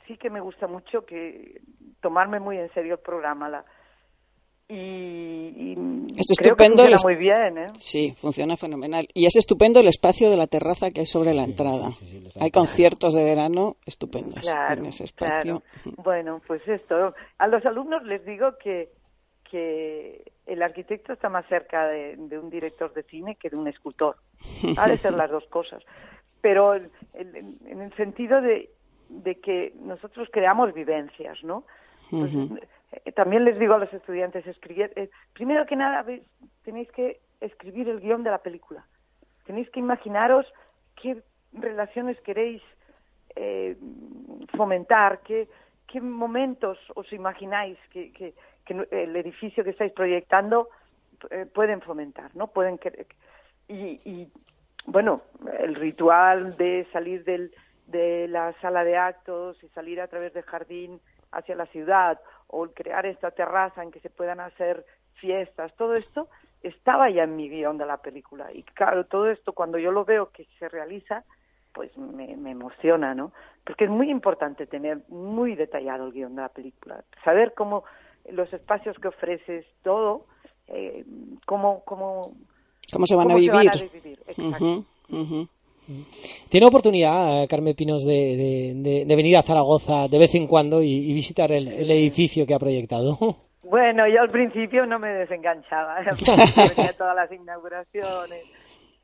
sí 0.06 0.16
que 0.16 0.30
me 0.30 0.40
gusta 0.40 0.66
mucho 0.66 1.04
que 1.04 1.61
tomarme 2.00 2.40
muy 2.40 2.58
en 2.58 2.73
serio 2.73 2.94
el 2.94 3.00
programa. 3.00 3.49
La, 3.49 3.64
y, 4.68 5.75
es 6.16 6.30
estupendo 6.30 6.82
funciona 6.82 6.96
muy 7.04 7.14
bien 7.16 7.58
¿eh? 7.58 7.73
sí 7.75 8.12
funciona 8.16 8.56
fenomenal. 8.56 9.06
Y 9.14 9.26
es 9.26 9.37
estupendo 9.37 9.80
el 9.80 9.88
espacio 9.88 10.30
de 10.30 10.37
la 10.37 10.46
terraza 10.46 10.90
que 10.90 11.00
hay 11.00 11.06
sobre 11.06 11.35
la 11.35 11.44
entrada. 11.44 11.90
hay 12.40 12.50
conciertos 12.50 13.14
de 13.14 13.23
verano 13.23 13.76
estupendos 13.87 14.44
en 14.70 14.87
ese 14.87 15.04
espacio. 15.04 15.62
Bueno 16.02 16.40
pues 16.46 16.66
esto. 16.66 17.14
A 17.38 17.46
los 17.46 17.64
alumnos 17.64 18.02
les 18.04 18.25
digo 18.25 18.56
que 18.62 18.90
que 19.50 20.25
el 20.46 20.62
arquitecto 20.62 21.12
está 21.12 21.28
más 21.28 21.46
cerca 21.46 21.87
de, 21.87 22.16
un 22.18 22.50
director 22.50 22.92
de 22.92 23.04
cine 23.04 23.37
que 23.37 23.50
de 23.50 23.56
un 23.56 23.68
escultor. 23.68 24.16
Ha 24.76 24.88
de 24.88 24.99
ser 24.99 25.12
las 25.12 25.30
dos 25.30 25.44
cosas. 25.46 25.82
Pero 26.40 26.75
en, 26.75 26.90
el 27.14 27.94
sentido 27.96 28.40
de, 28.40 28.70
de 29.08 29.37
que 29.37 29.73
nosotros 29.80 30.28
creamos 30.32 30.75
vivencias 30.75 31.42
no 31.42 31.64
eh, 32.12 32.49
también 33.15 33.45
les 33.45 33.59
digo 33.59 33.75
a 33.75 33.79
los 33.79 33.93
estudiantes, 33.93 34.47
escribir, 34.47 34.93
eh, 34.97 35.11
primero 35.33 35.67
que 35.67 35.76
nada 35.76 36.05
tenéis 36.65 36.91
que 36.93 37.21
escribir 37.41 37.88
el 37.88 38.00
guion 38.00 38.23
de 38.23 38.31
la 38.31 38.38
película. 38.38 38.85
Tenéis 39.45 39.69
que 39.71 39.81
imaginaros 39.81 40.47
qué 41.00 41.23
relaciones 41.53 42.21
queréis 42.23 42.62
eh, 43.35 43.76
fomentar, 44.57 45.21
qué, 45.21 45.49
qué 45.87 46.00
momentos 46.00 46.79
os 46.95 47.12
imagináis 47.12 47.79
que, 47.91 48.12
que, 48.12 48.35
el 48.91 49.15
edificio 49.15 49.62
que 49.62 49.71
estáis 49.71 49.93
proyectando 49.93 50.69
pueden 51.55 51.81
fomentar, 51.81 52.35
¿no? 52.35 52.49
Pueden 52.49 52.81
y, 53.69 54.00
y 54.05 54.29
bueno, 54.87 55.23
el 55.61 55.75
ritual 55.76 56.57
de 56.57 56.87
salir 56.93 57.25
del, 57.25 57.53
de 57.87 58.29
la 58.29 58.53
sala 58.61 58.85
de 58.85 58.97
actos 58.97 59.62
y 59.62 59.69
salir 59.69 60.00
a 60.00 60.09
través 60.09 60.33
del 60.35 60.45
jardín 60.45 61.00
hacia 61.33 61.56
la 61.56 61.66
ciudad 61.66 62.21
o 62.49 62.66
crear 62.68 63.06
esta 63.06 63.30
terraza 63.30 63.83
en 63.83 63.90
que 63.90 64.00
se 64.00 64.11
puedan 64.11 64.40
hacer 64.40 64.85
fiestas, 65.14 65.75
todo 65.76 65.95
esto 65.95 66.28
estaba 66.62 67.11
ya 67.11 67.25
en 67.25 67.37
mi 67.37 67.49
guion 67.49 67.78
de 67.78 67.87
la 67.87 67.99
película. 67.99 68.52
Y 68.52 68.62
claro, 68.62 69.04
todo 69.06 69.30
esto 69.30 69.52
cuando 69.52 69.78
yo 69.78 69.92
lo 69.92 70.04
veo 70.04 70.30
que 70.30 70.47
se 70.59 70.68
realiza, 70.68 71.25
pues 71.73 71.97
me, 71.99 72.33
emociona, 72.33 73.14
¿no? 73.14 73.33
Porque 73.64 73.85
es 73.85 73.90
muy 73.90 74.11
importante 74.11 74.66
tener 74.66 75.00
muy 75.09 75.54
detallado 75.54 76.06
el 76.06 76.12
guion 76.12 76.35
de 76.35 76.42
la 76.42 76.49
película, 76.49 77.04
saber 77.23 77.52
cómo 77.54 77.85
los 78.30 78.52
espacios 78.52 78.97
que 78.99 79.09
ofreces, 79.09 79.66
todo, 79.83 80.26
eh, 80.68 81.04
cómo, 81.45 81.85
cómo, 81.85 82.35
cómo 82.92 83.06
se 83.06 83.14
van, 83.14 83.30
a, 83.30 83.35
vivir? 83.35 83.71
¿Tiene 86.49 86.66
oportunidad, 86.66 87.43
eh, 87.43 87.49
Carmen 87.49 87.75
Pinos, 87.75 88.05
de, 88.05 89.05
venir 89.07 89.37
a 89.37 89.43
Zaragoza 89.43 90.09
de 90.09 90.19
vez 90.19 90.35
en 90.35 90.47
cuando 90.47 90.83
y, 90.83 91.12
visitar 91.12 91.52
el, 91.52 91.69
edificio 91.90 92.47
que 92.47 92.55
ha 92.55 92.59
proyectado? 92.59 93.19
Bueno, 93.69 94.07
yo 94.07 94.21
al 94.21 94.31
principio 94.31 94.87
no 94.87 95.00
me 95.00 95.09
desenganchaba, 95.09 95.97
venía 96.76 96.93
todas 96.97 97.16
las 97.16 97.33
inauguraciones. 97.33 98.45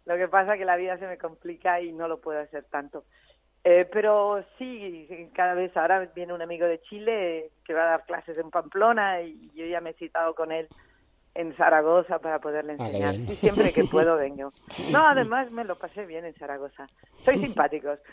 Lo 0.06 0.16
que 0.16 0.28
pasa 0.28 0.52
es 0.52 0.60
que 0.60 0.64
la 0.64 0.76
vida 0.76 0.96
se 0.98 1.06
me 1.08 1.18
complica 1.18 1.80
y 1.80 1.90
no 1.90 2.06
lo 2.06 2.20
puedo 2.20 2.38
hacer 2.38 2.62
tanto. 2.70 3.02
Eh, 3.64 3.88
pero 3.92 4.44
sí, 4.58 5.08
cada 5.34 5.54
vez 5.54 5.76
ahora 5.76 6.08
viene 6.14 6.32
un 6.32 6.42
amigo 6.42 6.66
de 6.66 6.80
Chile 6.82 7.50
que 7.64 7.74
va 7.74 7.82
a 7.82 7.90
dar 7.90 8.06
clases 8.06 8.38
en 8.38 8.50
Pamplona 8.50 9.20
y 9.22 9.50
yo 9.54 9.66
ya 9.66 9.80
me 9.80 9.90
he 9.90 9.94
citado 9.94 10.32
con 10.36 10.52
él 10.52 10.68
en 11.34 11.54
Zaragoza 11.54 12.18
para 12.18 12.38
poderle 12.40 12.74
enseñar. 12.74 13.14
y 13.14 13.34
siempre 13.36 13.72
que 13.72 13.84
puedo 13.90 14.16
vengo. 14.16 14.52
No, 14.90 15.06
además 15.06 15.50
me 15.50 15.64
lo 15.64 15.76
pasé 15.78 16.04
bien 16.06 16.24
en 16.24 16.34
Zaragoza. 16.34 16.86
Soy 17.24 17.38
simpáticos. 17.38 17.98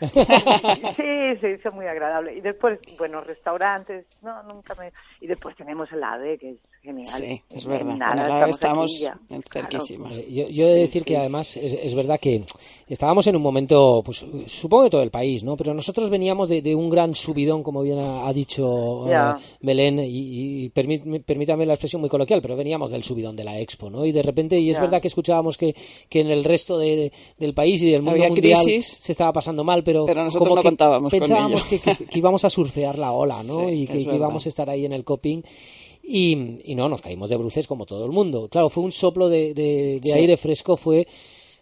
Sí, 0.96 1.36
sí, 1.40 1.58
son 1.62 1.74
muy 1.74 1.86
agradables. 1.86 2.36
Y 2.36 2.40
después, 2.40 2.78
buenos 2.98 3.26
restaurantes. 3.26 4.06
No, 4.22 4.42
nunca 4.44 4.74
me... 4.74 4.92
Y 5.20 5.26
después 5.26 5.56
tenemos 5.56 5.90
el 5.92 6.02
AVE, 6.02 6.38
que 6.38 6.50
es 6.50 6.58
genial. 6.82 7.06
Sí, 7.06 7.42
es 7.50 7.66
verdad. 7.66 7.94
Nada, 7.96 8.48
estamos, 8.48 8.92
estamos 8.94 9.44
cerquísima. 9.50 10.12
Eh, 10.12 10.48
yo, 10.50 10.66
he 10.66 10.74
de 10.74 10.80
decir 10.80 11.04
que 11.04 11.16
además 11.16 11.56
es, 11.56 11.94
verdad 11.94 12.18
que 12.20 12.44
estábamos 12.88 13.26
en 13.26 13.36
un 13.36 13.42
momento, 13.42 14.02
pues 14.04 14.24
supongo 14.46 14.84
que 14.84 14.90
todo 14.90 15.02
el 15.02 15.10
país, 15.10 15.44
¿no? 15.44 15.56
Pero 15.56 15.74
nosotros 15.74 16.10
veníamos 16.10 16.48
de, 16.48 16.74
un 16.74 16.90
gran 16.90 17.14
subidón, 17.14 17.62
como 17.62 17.82
bien 17.82 17.98
ha, 17.98 18.32
dicho 18.32 18.66
uh, 19.04 19.34
Belén, 19.60 20.00
y, 20.00 20.64
y 20.64 20.68
permítame 20.70 21.66
la 21.66 21.74
expresión 21.74 22.00
muy 22.00 22.08
coloquial, 22.08 22.40
pero 22.40 22.56
veníamos 22.56 22.90
del 22.90 23.04
subidón 23.04 23.36
de 23.36 23.44
la 23.44 23.58
Expo, 23.58 23.90
¿no? 23.90 24.04
Y 24.04 24.12
de 24.12 24.22
repente, 24.22 24.58
y 24.58 24.70
es 24.70 24.80
verdad 24.80 25.00
que 25.00 25.08
escuchábamos 25.08 25.56
que, 25.56 25.74
que 26.08 26.20
en 26.20 26.30
el 26.30 26.44
resto 26.44 26.78
del 26.78 27.54
país 27.54 27.82
y 27.82 27.90
del 27.90 28.02
mundo 28.02 28.24
mundial 28.24 28.64
se 28.64 29.12
estaba 29.12 29.32
pasando 29.32 29.64
mal, 29.64 29.82
pero, 29.82 30.06
nosotros 30.06 30.54
no 30.54 30.62
contábamos 30.62 31.10
pensábamos 31.10 31.64
que, 31.64 31.78
que, 31.78 32.18
íbamos 32.18 32.44
a 32.44 32.50
surfear 32.50 32.98
la 32.98 33.12
ola, 33.12 33.42
¿no? 33.42 33.70
y 33.72 33.86
que, 33.86 34.00
íbamos 34.00 34.46
a 34.46 34.48
estar 34.48 34.68
ahí 34.70 34.84
en 34.84 34.92
el 34.92 35.04
coping. 35.04 35.42
Y, 36.12 36.58
y, 36.64 36.74
no, 36.74 36.88
nos 36.88 37.02
caímos 37.02 37.30
de 37.30 37.36
bruces 37.36 37.68
como 37.68 37.86
todo 37.86 38.04
el 38.04 38.10
mundo. 38.10 38.48
Claro, 38.48 38.68
fue 38.68 38.82
un 38.82 38.90
soplo 38.90 39.28
de, 39.28 39.54
de, 39.54 40.12
aire 40.12 40.36
fresco, 40.36 40.76
fue 40.76 41.06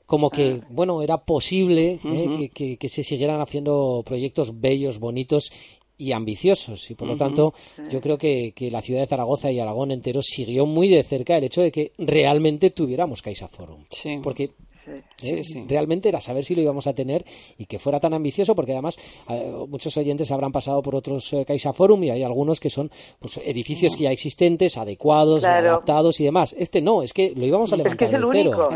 como 0.07 0.31
que, 0.31 0.63
ah. 0.63 0.67
bueno, 0.71 1.03
era 1.03 1.19
posible 1.19 2.01
¿eh? 2.03 2.51
que, 2.55 2.79
que, 2.79 2.89
se 2.89 3.05
siguieran 3.05 3.43
haciendo 3.43 4.03
proyectos 4.07 4.59
bellos, 4.59 4.99
bonitos 4.99 5.53
y 5.99 6.13
ambiciosos. 6.13 6.91
Y 6.91 6.95
por 6.95 7.09
lo 7.09 7.19
tanto, 7.19 7.53
yo 7.91 8.01
creo 8.01 8.17
que, 8.17 8.53
que, 8.57 8.71
la 8.71 8.81
ciudad 8.81 9.01
de 9.01 9.07
Zaragoza 9.07 9.53
y 9.53 9.61
Aragón 9.61 9.91
entero 9.91 10.23
siguió 10.23 10.65
muy 10.65 10.89
de 10.89 11.03
cerca 11.03 11.37
el 11.37 11.45
hecho 11.45 11.61
de 11.61 11.71
que 11.71 11.93
realmente 11.99 12.71
tuviéramos 12.71 13.21
Caixa 13.21 13.49
Forum. 13.49 13.85
Porque 14.23 14.53
¿eh? 14.89 15.43
realmente 15.69 16.09
era 16.09 16.21
saber 16.21 16.45
si 16.45 16.55
lo 16.55 16.63
íbamos 16.63 16.87
a 16.87 16.95
tener 16.95 17.25
y 17.57 17.67
que 17.67 17.79
fuera 17.79 18.01
tan 18.01 18.15
ambicioso, 18.15 18.55
porque 18.55 18.73
además 18.73 18.99
eh, 19.29 19.53
muchos 19.69 19.97
oyentes 19.97 20.31
habrán 20.31 20.53
pasado 20.53 20.83
por 20.83 20.95
otros 20.97 21.33
eh, 21.33 21.45
Caixa 21.47 21.73
Forum 21.73 22.05
y 22.05 22.11
hay 22.11 22.23
algunos 22.23 22.61
que 22.61 22.71
son 22.71 22.91
pues, 23.19 23.39
edificios 23.39 23.97
que 23.97 24.05
ya 24.05 24.11
existentes, 24.11 24.77
adecuados, 24.77 25.45
adaptados 25.45 26.21
y 26.21 26.25
demás. 26.25 26.55
Este 26.59 26.81
no, 26.81 27.03
es 27.03 27.13
que 27.13 27.33
lo 27.35 27.45
íbamos 27.45 27.73
a 27.73 27.77
levantar 27.77 28.09
es 28.09 28.15
el 28.15 28.25
único, 28.25 28.71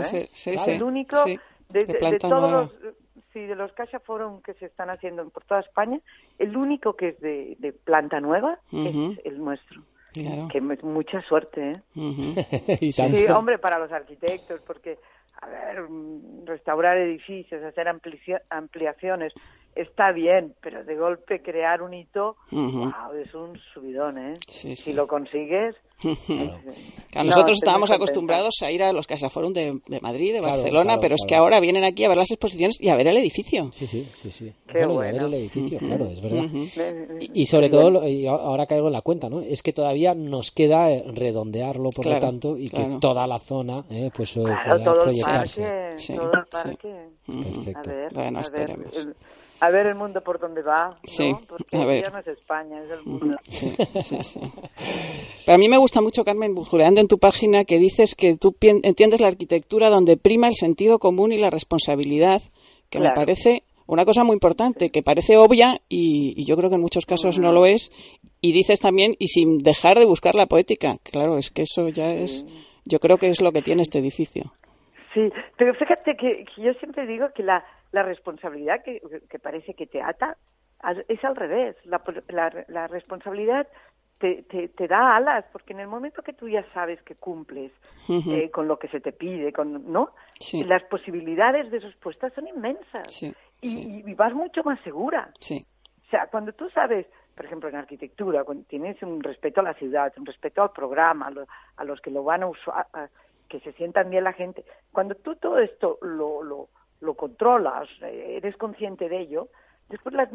el 0.67 0.83
único 0.83 1.25
de, 1.71 2.19
todos 2.19 2.51
los 2.51 2.95
sí, 3.33 3.41
de 3.41 3.55
los 3.55 3.73
Caixa 3.73 4.01
Forum 4.01 4.43
que 4.43 4.55
se 4.55 4.67
están 4.67 4.91
haciendo 4.91 5.29
por 5.31 5.45
toda 5.45 5.61
España, 5.61 6.01
el 6.39 6.57
único 6.57 6.95
que 6.95 7.09
es 7.09 7.21
de, 7.21 7.75
planta 7.85 8.21
nueva 8.21 8.59
es 8.73 9.19
el 9.25 9.39
nuestro. 9.39 9.83
Que 10.13 10.59
es 10.59 10.85
mucha 10.85 11.23
suerte, 11.23 11.73
¿eh? 11.95 12.91
sí, 12.91 13.27
hombre, 13.31 13.59
para 13.59 13.79
los 13.79 13.91
arquitectos, 13.91 14.61
porque 14.67 14.99
a 15.43 15.49
ver, 15.49 15.83
mm, 15.83 16.47
restaurar 16.47 16.97
edificios, 16.97 17.63
hacer 17.63 17.89
ampliaciones, 17.89 19.33
está 19.75 20.13
bien, 20.13 20.55
pero 20.61 20.85
de 20.85 20.97
golpe 20.97 21.43
crear 21.43 21.83
un 21.83 21.95
hito, 21.95 22.37
wow, 22.51 23.13
es 23.15 23.35
un 23.35 23.59
subidón, 23.75 24.19
¿eh? 24.19 24.35
Si 24.47 24.93
lo 24.95 25.07
consigues. 25.07 25.77
nosotros 27.25 27.59
estábamos 27.59 27.91
acostumbrados 27.91 28.55
a 28.63 28.71
ir 28.71 28.83
a 28.83 28.93
los 28.93 29.07
Casaforum 29.07 29.53
de, 29.53 29.81
de 29.87 30.01
Madrid, 30.01 30.33
de 30.33 30.41
Barcelona, 30.41 30.99
pero 31.01 31.15
es 31.15 31.25
que 31.27 31.35
ahora 31.35 31.61
vienen 31.61 31.85
aquí 31.85 32.05
a 32.05 32.09
ver 32.09 32.17
las 32.17 32.31
exposiciones 32.31 32.81
y 32.81 32.89
a 32.89 32.97
ver 32.97 33.09
el 33.09 33.17
edificio. 33.17 33.71
Sí, 33.73 33.87
sí, 33.87 34.09
sí, 34.15 34.31
sí. 34.31 34.53
a 34.69 34.73
ver 34.73 35.15
el 35.15 35.35
edificio, 35.35 35.79
claro, 35.79 36.07
es 36.07 36.21
verdad. 36.21 36.49
y, 37.21 37.47
sobre 37.47 37.69
todo, 37.69 38.07
y 38.09 38.27
ahora 38.27 38.67
caigo 38.67 38.87
en 38.87 38.93
la 38.93 39.03
cuenta, 39.03 39.29
¿no? 39.29 39.41
Es 39.41 39.63
que 39.63 39.73
todavía 39.73 40.15
nos 40.15 40.51
queda 40.51 40.91
eh, 40.91 41.05
redondearlo, 41.07 41.91
por 41.91 42.07
lo 42.07 42.19
tanto, 42.21 42.57
y 42.57 42.69
que 42.69 42.99
toda 43.01 43.27
la 43.27 43.39
zona, 43.39 43.85
eh, 43.91 44.11
pues, 44.15 44.37
eh, 44.37 44.43
claro, 44.43 44.83
todo 44.83 45.05
el 45.07 45.21
parque, 45.21 45.91
todo 46.07 46.33
el 46.33 46.47
parque. 46.51 46.95
Perfecto. 47.27 47.91
A 47.91 47.93
ver, 47.93 48.15
bueno, 48.15 48.41
esperemos 48.41 48.93
a 49.63 49.71
ver 49.71 49.87
el 49.87 49.95
mundo 49.95 50.21
por 50.23 50.41
donde 50.41 50.61
va, 50.61 50.99
¿no? 51.21 51.41
Porque 51.47 52.01
ya 52.03 52.11
no 52.11 52.19
es 52.19 52.27
España, 52.27 52.83
es 52.83 52.91
el 52.91 53.05
mundo. 53.05 53.37
Sí, 53.49 54.19
sí, 54.25 54.41
Pero 55.47 55.55
a 55.55 55.59
mí 55.59 55.69
me 55.69 55.79
gusta 55.79 56.01
mucho, 56.01 56.25
Carmen, 56.25 56.53
bujuleando 56.53 57.01
en 57.01 57.07
tu 57.07 57.19
página, 57.19 57.65
que 57.65 57.79
dices 57.79 58.17
que 58.17 58.37
tú 58.37 58.57
entiendes 58.61 59.21
la 59.21 59.29
arquitectura 59.29 59.89
donde 59.89 60.17
prima 60.17 60.49
el 60.49 60.57
sentido 60.57 60.99
común 60.99 61.31
y 61.31 61.39
la 61.39 61.49
responsabilidad, 61.49 62.43
que 62.91 62.99
me 62.99 63.13
parece 63.13 63.63
una 63.87 64.05
cosa 64.05 64.25
muy 64.25 64.35
importante, 64.35 64.91
que 64.91 65.05
parece 65.05 65.37
obvia 65.37 65.79
y, 65.89 66.45
yo 66.45 66.57
creo 66.57 66.69
que 66.69 66.77
en 66.77 66.83
muchos 66.83 67.07
casos 67.07 67.39
no 67.39 67.53
lo 67.53 67.65
es. 67.65 67.93
Y 68.41 68.53
dices 68.53 68.81
también, 68.81 69.15
y 69.21 69.29
sin 69.29 69.59
dejar 69.59 69.97
de 69.97 70.07
buscar 70.07 70.35
la 70.35 70.47
poética. 70.47 70.97
Claro, 71.05 71.39
es 71.39 71.53
que 71.53 71.63
eso 71.63 71.89
ya 71.89 72.11
es, 72.13 72.45
yo 72.85 72.99
creo 72.99 73.17
que 73.17 73.29
es 73.29 73.41
lo 73.41 73.53
que 73.53 73.63
tiene 73.63 73.83
este 73.83 74.01
edificio. 74.01 74.43
Sí, 75.15 75.21
pero 75.57 75.73
fíjate 75.75 76.17
que 76.17 76.47
yo 76.57 76.73
siempre 76.81 77.07
digo 77.07 77.29
que 77.33 77.45
la 77.45 77.63
la 77.93 78.03
responsabilidad 78.03 78.83
que, 78.83 79.01
que 79.29 79.39
parece 79.39 79.75
que 79.75 79.87
te 79.87 80.03
ata 80.03 80.37
es 81.09 81.25
al 81.25 81.37
revés. 81.37 81.77
La, 81.85 82.03
la, 82.69 82.89
responsabilidad 82.89 83.69
te, 84.19 84.43
te, 84.43 84.89
da 84.89 85.17
alas, 85.17 85.45
porque 85.53 85.73
en 85.73 85.81
el 85.81 85.89
momento 85.89 86.23
que 86.23 86.33
tú 86.33 86.49
ya 86.49 86.65
sabes 86.73 87.01
que 87.03 87.15
cumples 87.15 87.73
eh, 88.09 88.51
con 88.51 88.67
lo 88.67 88.79
que 88.79 88.89
se 88.89 89.01
te 89.01 89.13
pide, 89.13 89.53
con, 89.53 89.93
¿no? 89.93 90.11
Las 90.67 90.83
posibilidades 90.85 91.71
de 91.71 91.81
respuesta 91.81 92.31
son 92.31 92.49
inmensas 92.49 93.23
y, 93.61 94.15
vas 94.15 94.35
mucho 94.35 94.63
más 94.65 94.81
segura. 94.81 95.33
O 95.41 96.11
sea, 96.11 96.27
cuando 96.27 96.53
tú 96.53 96.69
sabes, 96.71 97.07
por 97.35 97.47
ejemplo, 97.47 97.69
en 97.69 97.77
arquitectura, 97.77 98.45
cuando 98.45 98.65
tienes 98.65 99.01
un 99.03 99.23
respeto 99.23 99.61
a 99.61 99.65
la 99.65 99.75
ciudad, 99.75 100.13
un 100.19 100.27
respeto 100.27 100.63
al 100.63 100.73
programa, 100.73 101.33
a, 101.77 101.85
los 101.85 102.01
que 102.01 102.11
lo 102.11 102.23
van 102.23 102.43
a 102.43 102.49
usar, 102.49 102.87
que 103.49 103.61
se 103.61 103.73
sientan 103.73 104.11
bien 104.11 104.25
la 104.25 104.33
gente, 104.33 104.65
cuando 104.93 105.15
tú 105.15 105.37
todo 105.37 105.59
esto 105.59 105.99
lo, 106.03 106.43
lo 106.43 106.69
lo 107.03 107.15
controlas, 107.15 107.89
eh, 108.01 108.37
eres 108.37 108.57
consciente 108.57 109.09
de 109.09 109.21
ello, 109.21 109.49
después 109.89 110.15
las 110.15 110.31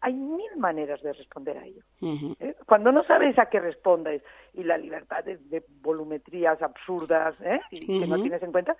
hay 0.00 0.14
mil 0.14 0.56
maneras 0.56 1.00
de 1.02 1.12
responder 1.12 1.58
a 1.58 1.64
ello. 1.64 1.82
¿Eh? 2.40 2.56
Cuando 2.66 2.90
no 2.90 3.04
sabes 3.04 3.38
a 3.38 3.46
qué 3.46 3.60
respondes 3.60 4.22
y 4.54 4.64
la 4.64 4.78
libertad 4.78 5.22
de, 5.24 5.64
volumetrías 5.80 6.60
absurdas 6.60 7.34
¿eh? 7.42 7.60
que 7.70 8.06
no 8.06 8.20
tienes 8.20 8.42
en 8.42 8.50
cuenta, 8.50 8.76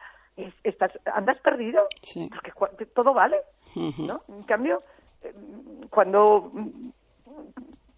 estás, 0.64 0.92
andas 1.14 1.38
perdido, 1.40 1.86
porque 2.30 2.86
todo 2.86 3.14
vale. 3.14 3.36
¿no? 3.76 4.22
En 4.28 4.42
cambio, 4.44 4.82
cuando 5.90 6.50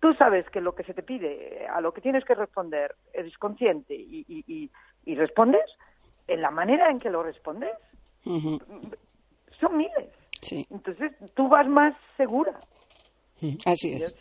tú 0.01 0.13
sabes 0.15 0.49
que 0.51 0.61
lo 0.61 0.75
que 0.75 0.85
se 0.85 0.93
te 0.93 1.03
pide, 1.03 1.67
a 1.67 1.81
lo 1.81 1.95
que 1.95 2.03
tienes 2.03 2.25
que 2.25 2.35
responder, 2.35 2.95
eres 3.15 3.39
consciente 3.39 3.95
y, 3.95 4.71
y 5.05 5.15
respondes, 5.15 5.65
en 6.27 6.43
la 6.43 6.51
manera 6.51 6.91
en 6.91 6.99
que 6.99 7.11
lo 7.11 7.23
respondes, 7.23 7.73
son 9.63 9.77
miles. 9.77 10.11
Sí. 10.41 10.67
Entonces 10.71 11.13
tú 11.35 11.49
vas 11.49 11.67
más 11.69 11.95
segura. 12.17 12.61
Así 13.65 13.93
es. 13.95 14.15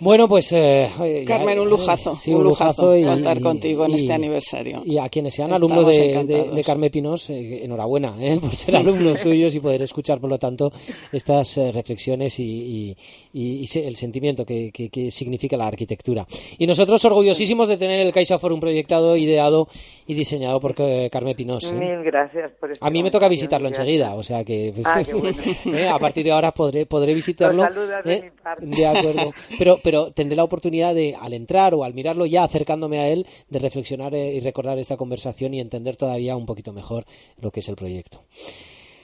Bueno, 0.00 0.26
pues... 0.26 0.50
Eh, 0.52 0.90
Carmen, 1.26 1.60
un 1.60 1.68
lujazo. 1.68 2.16
un 2.28 2.42
lujazo, 2.42 2.94
contar 3.04 3.40
contigo 3.40 3.84
en 3.84 3.94
este 3.94 4.14
aniversario. 4.14 4.82
Y 4.86 4.96
a 4.96 5.10
quienes 5.10 5.34
sean 5.34 5.52
alumnos 5.52 5.86
de, 5.86 6.24
de, 6.24 6.64
Carmen 6.64 6.90
Pinos, 6.90 7.28
eh, 7.28 7.64
enhorabuena 7.64 8.14
¿eh? 8.20 8.38
por 8.40 8.56
ser 8.56 8.76
alumnos 8.76 9.20
suyos 9.20 9.54
y 9.54 9.60
poder 9.60 9.82
escuchar, 9.82 10.18
por 10.18 10.30
lo 10.30 10.38
tanto, 10.38 10.72
estas 11.12 11.56
reflexiones 11.56 12.38
y, 12.40 12.96
el 13.34 13.96
sentimiento 13.96 14.46
que, 14.46 14.70
significa 15.10 15.56
la 15.58 15.66
arquitectura. 15.66 16.26
Y 16.56 16.66
nosotros 16.66 17.04
orgullosísimos 17.04 17.68
de 17.68 17.76
tener 17.76 18.00
el 18.00 18.12
Caixa 18.12 18.38
Forum 18.38 18.58
proyectado, 18.58 19.16
ideado 19.16 19.68
y 20.06 20.14
diseñado 20.14 20.60
por 20.60 20.74
Carmen 21.10 21.36
Pinos. 21.36 21.70
Mil 21.72 22.02
gracias 22.04 22.52
por 22.58 22.70
A 22.80 22.90
mí 22.90 23.02
me 23.02 23.10
toca 23.10 23.28
visitarlo 23.28 23.68
enseguida, 23.68 24.14
o 24.14 24.22
sea 24.22 24.44
que 24.44 24.72
ah, 24.84 25.02
a 25.94 25.98
partir 25.98 26.24
de 26.24 26.32
ahora 26.32 26.52
podré, 26.52 26.86
podré 26.86 27.12
visitarlo. 27.12 27.64
de, 28.04 28.32
de 28.60 28.86
acuerdo. 28.86 29.32
Pero, 29.58 29.78
pero 29.82 29.89
tendré 30.14 30.36
la 30.36 30.44
oportunidad 30.44 30.94
de, 30.94 31.16
al 31.18 31.32
entrar 31.32 31.74
o 31.74 31.84
al 31.84 31.94
mirarlo 31.94 32.26
ya 32.26 32.44
acercándome 32.44 32.98
a 32.98 33.08
él, 33.08 33.26
de 33.48 33.58
reflexionar 33.58 34.14
eh, 34.14 34.34
y 34.34 34.40
recordar 34.40 34.78
esta 34.78 34.96
conversación 34.96 35.54
y 35.54 35.60
entender 35.60 35.96
todavía 35.96 36.36
un 36.36 36.46
poquito 36.46 36.72
mejor 36.72 37.04
lo 37.40 37.50
que 37.50 37.60
es 37.60 37.68
el 37.68 37.76
proyecto. 37.76 38.24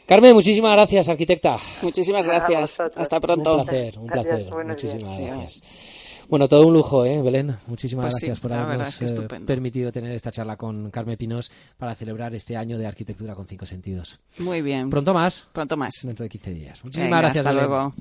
Carmen, 0.06 0.34
muchísimas 0.34 0.72
gracias, 0.72 1.08
arquitecta. 1.08 1.58
Muchísimas 1.82 2.26
gracias. 2.26 2.78
Hasta 2.94 3.20
pronto. 3.20 3.58
Un 3.58 3.64
placer, 3.64 3.98
un 3.98 4.06
placer. 4.06 4.50
Muchísimas 4.64 5.20
gracias. 5.20 5.62
Bueno, 6.28 6.48
todo 6.48 6.66
un 6.66 6.74
lujo, 6.74 7.04
¿eh, 7.04 7.22
Belén? 7.22 7.56
Muchísimas 7.66 8.06
pues 8.06 8.14
gracias 8.14 8.40
por 8.40 8.52
habernos 8.52 9.00
eh, 9.00 9.28
permitido 9.46 9.92
tener 9.92 10.12
esta 10.12 10.32
charla 10.32 10.56
con 10.56 10.90
Carmen 10.90 11.16
Pinos 11.16 11.52
para 11.76 11.94
celebrar 11.94 12.34
este 12.34 12.56
año 12.56 12.78
de 12.78 12.86
arquitectura 12.86 13.34
con 13.34 13.46
cinco 13.46 13.64
sentidos. 13.66 14.18
Muy 14.38 14.60
bien. 14.60 14.90
Pronto 14.90 15.14
más. 15.14 15.48
Pronto 15.52 15.76
más. 15.76 15.94
Dentro 16.02 16.24
de 16.24 16.28
15 16.28 16.50
días. 16.52 16.84
Muchísimas 16.84 17.20
gracias. 17.20 17.46
Hasta 17.46 17.52
luego. 17.52 17.92